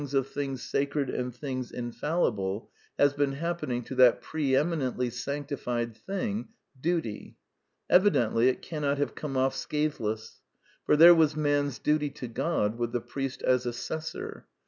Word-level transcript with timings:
1 0.01 0.05
8 0.07 0.09
The 0.09 0.13
Quintessence 0.17 0.27
of 0.33 0.33
Ibsenism 0.33 0.33
things 0.55 0.63
sacred 0.63 1.09
and 1.11 1.35
things 1.35 1.71
infallible, 1.71 2.71
has 2.97 3.13
been 3.13 3.33
hap 3.33 3.61
pening 3.61 3.85
to 3.85 3.93
that 3.93 4.19
pre 4.19 4.55
eminently 4.55 5.11
sanctified 5.11 5.95
thing, 5.95 6.47
Duty? 6.81 7.37
Evidently 7.87 8.49
it 8.49 8.63
cannot 8.63 8.97
have 8.97 9.13
come 9.13 9.37
oS 9.37 9.53
scathe 9.55 9.99
less. 9.99 10.41
First 10.87 10.97
there 10.97 11.13
was 11.13 11.35
man's 11.35 11.77
duty 11.77 12.09
to 12.09 12.27
God, 12.27 12.79
with 12.79 12.93
the 12.93 12.99
priest 13.01 13.43
as 13.43 13.67
assessor. 13.67 14.47